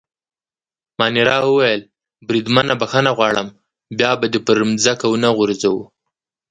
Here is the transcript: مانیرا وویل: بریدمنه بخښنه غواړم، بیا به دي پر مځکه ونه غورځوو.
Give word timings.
مانیرا 0.99 1.37
وویل: 1.45 1.81
بریدمنه 2.27 2.73
بخښنه 2.81 3.11
غواړم، 3.17 3.47
بیا 3.97 4.11
به 4.19 4.27
دي 4.31 4.39
پر 4.45 4.57
مځکه 4.69 5.05
ونه 5.09 5.29
غورځوو. 5.37 5.83